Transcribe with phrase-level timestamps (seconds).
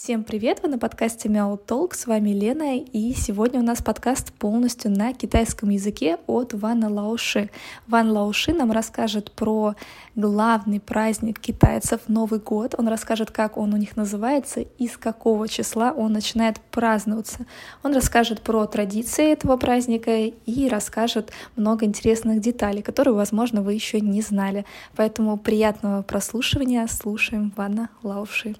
[0.00, 0.60] Всем привет!
[0.62, 1.94] Вы на подкасте Мяу Толк.
[1.94, 2.78] С вами Лена.
[2.78, 7.50] И сегодня у нас подкаст полностью на китайском языке от Вана Лауши.
[7.88, 9.74] Ван Лауши нам расскажет про
[10.14, 12.76] главный праздник китайцев Новый год.
[12.78, 17.44] Он расскажет, как он у них называется и с какого числа он начинает праздноваться.
[17.82, 24.00] Он расскажет про традиции этого праздника и расскажет много интересных деталей, которые, возможно, вы еще
[24.00, 24.64] не знали.
[24.94, 26.86] Поэтому приятного прослушивания.
[26.86, 28.54] Слушаем Вана Лауши.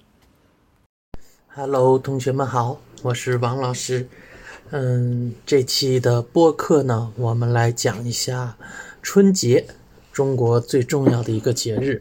[1.61, 4.07] Hello，同学们好，我是王老师。
[4.71, 8.57] 嗯，这期的播客呢，我们来讲一下
[9.03, 9.67] 春节，
[10.13, 12.01] 中国最重要的一个节日。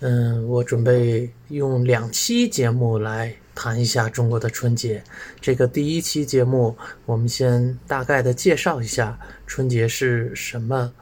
[0.00, 5.04] 嗯，我准备用两期节目来谈一下中国的春节。
[5.40, 6.76] 这个第一期节目，
[7.06, 10.92] 我们先大概的介绍一下春节是什么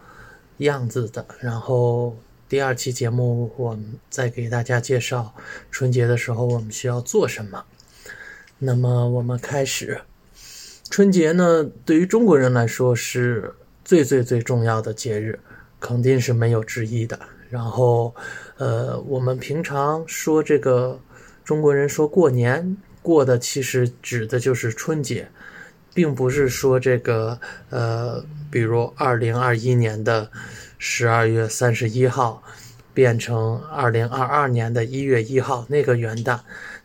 [0.59, 2.15] 样子的，然后
[2.51, 5.35] 第二期节目，我们再给大家介绍
[5.71, 7.65] 春节的时候我们需要做什么。
[8.61, 10.01] 那么我们开始，
[10.91, 15.39] 春节呢，对于中国人来说是最最最重要的节日，
[15.79, 17.17] 肯定是没有之一的。
[17.49, 18.13] 然后，
[18.57, 21.01] 呃，我们平常说这个
[21.45, 25.29] 中国人说过年过的，其实指的就是春节，
[25.95, 27.39] 并不是说这个
[27.71, 30.29] 呃，比如二零二一年的
[30.79, 32.43] 十二月三十一号
[32.93, 36.41] 变成二零二二年的一月一号那个元旦。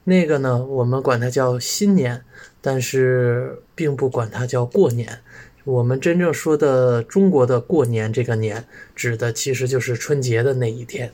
[0.05, 2.25] 那个呢，我们管它叫新年，
[2.61, 5.19] 但是并不管它叫过年。
[5.63, 11.13] 我们真正说的中国的过年这个年，指的其实就是春节的那一天。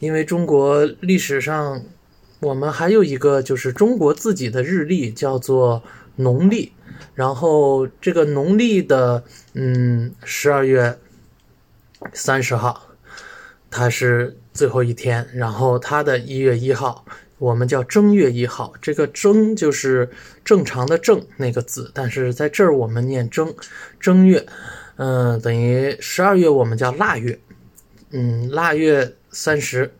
[0.00, 1.82] 因为中国历史上，
[2.40, 5.82] 我们还有一个就是中国自己的日历，叫做
[6.16, 6.72] 农历。
[7.14, 10.98] 然后这个农历的，嗯，十二月
[12.14, 12.88] 三十号，
[13.70, 15.28] 它是最后一天。
[15.34, 17.04] 然后它的一月一号。
[17.42, 20.08] 我们叫正月一号，这个正就是
[20.44, 23.52] 正常的正那个字，但是在这儿我们念正，
[23.98, 24.46] 正月，
[24.94, 27.36] 嗯，等于十二月我们叫腊月，
[28.12, 29.92] 嗯，腊月三十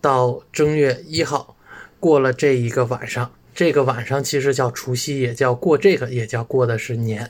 [0.00, 1.56] 到正月一号，
[1.98, 7.28] 过了这一个晚上，这个晚上其实叫除夕，也叫过这个，也叫过的是年，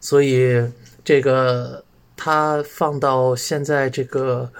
[0.00, 0.66] 所以
[1.04, 1.84] 这个
[2.16, 4.50] 它放到现在这个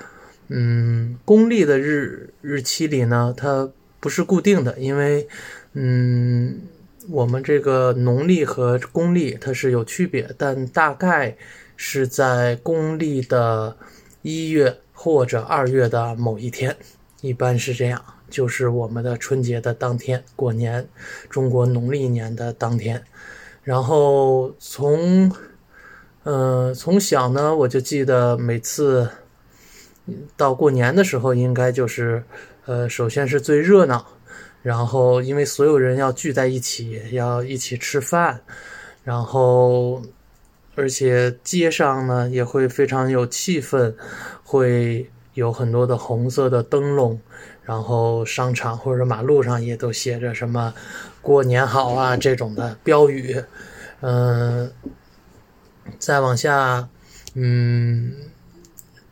[0.48, 3.70] 嗯公历的日日期里呢，它。
[4.04, 5.26] 不是固定的，因为，
[5.72, 6.60] 嗯，
[7.08, 11.34] 我们这个农历和公历它是有区别，但大概
[11.74, 13.74] 是在公历的
[14.20, 16.76] 一月或者二月的某一天，
[17.22, 20.86] 一般是这样，就是我们的春节的当天，过年，
[21.30, 23.02] 中国农历年的当天。
[23.62, 25.32] 然后从，
[26.24, 29.08] 嗯，从小呢，我就记得每次
[30.36, 32.22] 到过年的时候，应该就是。
[32.66, 34.06] 呃，首先是最热闹，
[34.62, 38.40] 然后因为所有人要聚在一起，要一起吃饭，
[39.04, 40.02] 然后
[40.74, 43.94] 而且街上呢也会非常有气氛，
[44.42, 47.20] 会有很多的红色的灯笼，
[47.64, 50.72] 然后商场或者马路上也都写着什么
[51.20, 53.44] “过年好啊”这种的标语，
[54.00, 54.72] 嗯，
[55.98, 56.88] 再往下，
[57.34, 58.14] 嗯。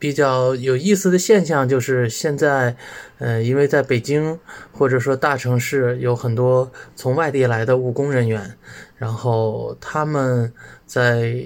[0.03, 2.75] 比较有意思的现象就是现在，
[3.19, 4.37] 嗯，因为在北京
[4.73, 8.59] 或者说大城市有很多从外地来的务工人员，
[8.97, 10.53] 然后他们
[10.87, 11.45] 在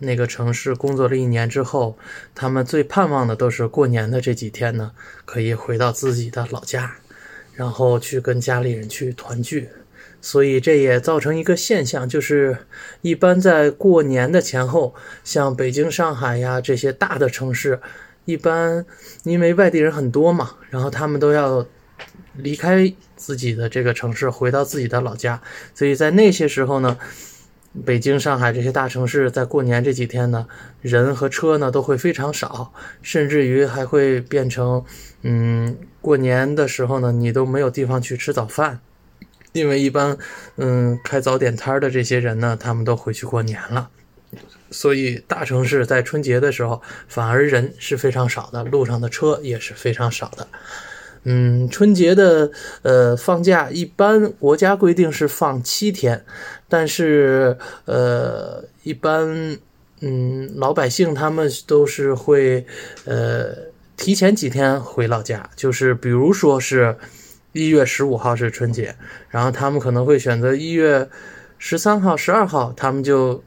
[0.00, 1.96] 那个城市工作了一年之后，
[2.34, 4.90] 他们最盼望的都是过年的这几天呢，
[5.24, 6.96] 可以回到自己的老家，
[7.54, 9.68] 然后去跟家里人去团聚。
[10.20, 12.58] 所以这也造成一个现象，就是
[13.02, 17.80] 一般在过年的前后，像北京、上海呀这些大的城市，
[18.24, 18.84] 一般
[19.22, 21.66] 因为外地人很多嘛，然后他们都要
[22.36, 25.40] 离开自己的这个城市，回到自己的老家。
[25.74, 26.98] 所以在那些时候呢，
[27.84, 30.46] 北京、上海这些大城市在过年这几天呢，
[30.80, 32.72] 人和车呢都会非常少，
[33.02, 34.84] 甚至于还会变成，
[35.22, 38.80] 嗯，过年的时候呢，你都没有地方去吃早饭。
[39.58, 40.16] 因为一般，
[40.56, 43.90] 嗯，开早点摊的这些人呢，他们都回去过年了，
[44.70, 50.46] 所以大城市在春节的时候反而人是非常少的，路上的车也是非常少的。
[51.24, 52.50] 嗯，春节的
[52.82, 56.24] 呃放假一般国家规定是放七天，
[56.68, 59.58] 但是呃一般
[60.00, 62.64] 嗯老百姓他们都是会
[63.04, 63.48] 呃
[63.96, 66.96] 提前几天回老家，就是比如说是。
[67.52, 68.94] 一月十五号是春节，
[69.30, 71.08] 然后他们可能会选择一月
[71.58, 73.42] 十三号、十二号，他们就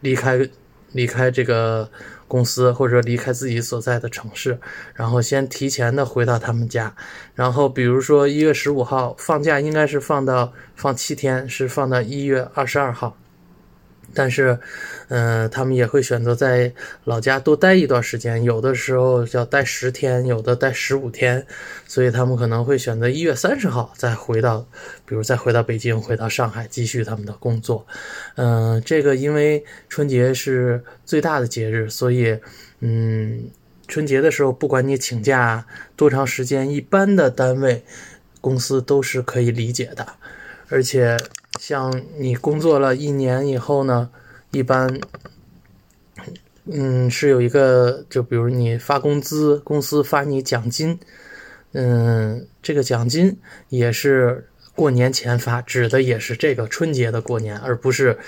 [0.00, 0.48] 离开
[0.92, 1.88] 离开这个
[2.26, 4.58] 公司或者离开自己所在的城市，
[4.94, 6.92] 然后先提前的回到他们家。
[7.34, 13.16] 然后比如说一月十五号放假，应该是放到放七天，是放到一月二十二号。
[14.16, 14.58] 但是，
[15.08, 16.72] 嗯，他们也会选择在
[17.04, 21.46] 老家多待一段时间，有的时候要待十天，有的待十五天，
[21.86, 24.66] 所以他们可能会选择一月三十号再回到，
[25.04, 27.86] 比如再回到北京，回到上海继续他们的工作。
[28.36, 32.34] 嗯，这个因为春节是最大的节日，所以，
[32.80, 33.50] 嗯，
[33.86, 37.84] 春节的时候不管你请假多长时间，一般的单位
[38.40, 40.06] 公司都是可以理解的，
[40.70, 41.16] 而且。
[41.58, 44.10] 像你工作了一年以后呢，
[44.50, 45.00] 一般，
[46.64, 50.98] 嗯，是有一个，就比如你发工资，公司发你奖金，
[51.72, 53.38] 嗯，这个奖金
[53.68, 58.18] 也是过年前发，指的也是这个春节的过年，而不是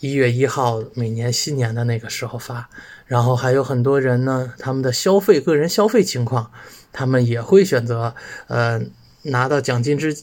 [0.00, 2.68] 一月一号每年新年的那个时候发。
[3.06, 6.50] 然后还有很多人呢，他们的消费，个人消费情况，
[6.92, 8.14] 他们也会选择，
[8.48, 8.82] 呃，
[9.22, 10.16] 拿到奖金之。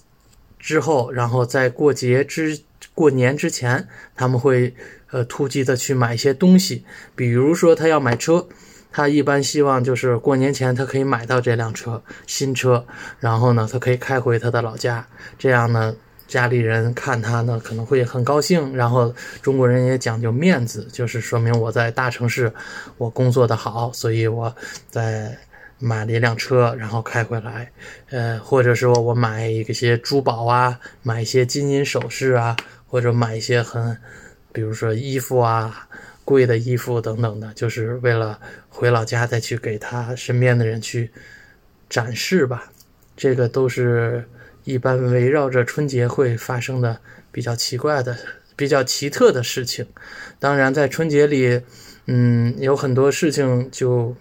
[0.63, 2.57] 之后，然后在过节之
[2.95, 4.74] 过年之前，他们会
[5.12, 6.86] 呃突击的去买一些东西，
[7.18, 8.48] 比如说他要买车，
[8.89, 12.86] 他一般希望就是过年前他可以买到这辆车新车，
[13.19, 15.06] 然后呢他可以开回他的老家，
[15.38, 15.94] 这样呢
[16.30, 22.50] 家里人看他呢可能会很高兴，然后中国人也讲究面子，就是说明我在大城市
[22.98, 24.56] 我工作的好，所以我
[24.89, 25.38] 在。
[25.85, 27.69] 买了一辆车，然后开回来，
[28.09, 32.56] 呃，或者说我买一些珠宝啊，买一些金银首饰啊，
[32.88, 33.97] 或者买一些很，
[34.53, 35.85] 比如说衣服啊，
[36.24, 38.39] 贵的衣服等等的，就是为了
[38.69, 41.12] 回老家再去给他身边的人去
[41.89, 42.71] 展示吧。
[43.18, 44.25] 这个都是
[44.63, 46.97] 一般围绕着春节会发生的
[47.29, 48.18] 比较奇怪的、
[48.56, 49.86] 比较奇特的事情。
[50.39, 51.62] 当然，在春节里，
[52.06, 54.15] 嗯，有很多事情就。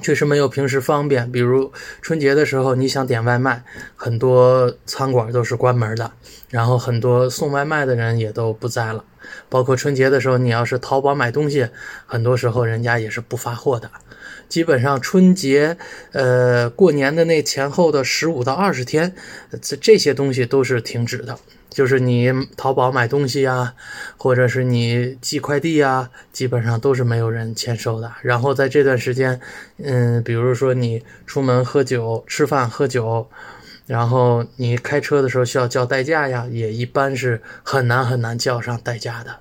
[0.00, 3.62] 确实没有平时方便，比如春节的时候，你想点外卖，
[3.94, 6.12] 很多餐馆都是关门的，
[6.48, 9.04] 然后很多送外卖的人也都不在了。
[9.48, 11.68] 包括春节的时候，你要是淘宝买东西，
[12.06, 13.90] 很多时候人家也是不发货的。
[14.48, 15.76] 基本上春节，
[16.12, 19.14] 呃，过年的那前后的十五到二十天，
[19.62, 21.38] 这这些东西都是停止的。
[21.70, 23.74] 就是你淘宝买东西啊，
[24.16, 28.12] 或者是你寄快递啊，基本上都是没有人签收的。
[28.22, 29.40] 然后在这段时间，
[29.78, 33.30] 嗯，比如说你出门喝酒、吃饭喝酒，
[33.86, 39.38] 然后你开车的时候需要叫代驾呀，也一般是很难很难叫上代驾的。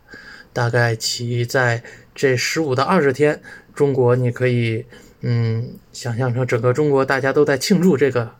[0.53, 1.81] 大概其在
[2.13, 3.41] 这十五到二十天，
[3.73, 4.85] 中国你可以
[5.21, 8.31] 嗯想象成整个中国大家都在庆祝这个。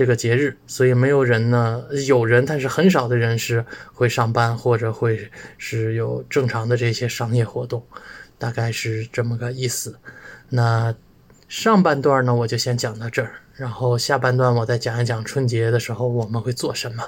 [0.00, 3.62] 这个节日，所以没有人呢，有人，但是很少的人是
[3.92, 7.84] 会上班或者会是有正常的这些商业活动，
[8.38, 9.98] 大概是这么个意思。
[10.48, 10.94] 那
[11.48, 17.04] 上半段呢，我就先讲到这儿，然后下半段我再讲一讲春节的时候我们会做什么。